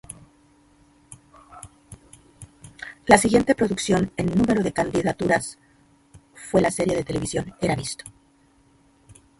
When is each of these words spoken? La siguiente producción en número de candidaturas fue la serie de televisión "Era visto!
La 3.05 3.19
siguiente 3.19 3.53
producción 3.53 4.11
en 4.17 4.35
número 4.35 4.63
de 4.63 4.73
candidaturas 4.73 5.59
fue 6.33 6.59
la 6.59 6.71
serie 6.71 6.95
de 6.95 7.03
televisión 7.03 7.53
"Era 7.61 7.75
visto! 7.75 8.03